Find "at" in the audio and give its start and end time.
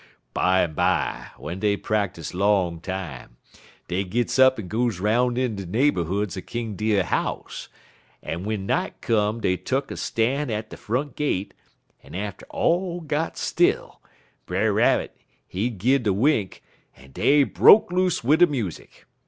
10.49-10.71